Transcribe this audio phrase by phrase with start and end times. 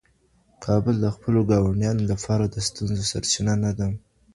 [0.65, 3.87] کابل د خپلو ګاونډیانو لپاره د ستونزو سرچینه نه ده.